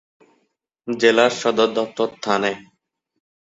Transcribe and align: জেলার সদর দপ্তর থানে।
জেলার 0.87 1.31
সদর 1.41 1.69
দপ্তর 1.77 2.09
থানে। 2.23 2.51